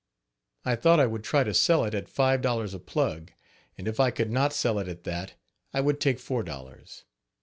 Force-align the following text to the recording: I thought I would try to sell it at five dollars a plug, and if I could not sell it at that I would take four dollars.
I 0.65 0.75
thought 0.75 0.99
I 0.99 1.05
would 1.05 1.23
try 1.23 1.43
to 1.43 1.53
sell 1.53 1.85
it 1.85 1.93
at 1.93 2.09
five 2.09 2.41
dollars 2.41 2.73
a 2.73 2.79
plug, 2.79 3.31
and 3.77 3.87
if 3.87 3.99
I 3.99 4.09
could 4.09 4.31
not 4.31 4.51
sell 4.51 4.79
it 4.79 4.87
at 4.87 5.03
that 5.03 5.35
I 5.75 5.81
would 5.81 5.99
take 6.01 6.17
four 6.17 6.41
dollars. 6.41 7.03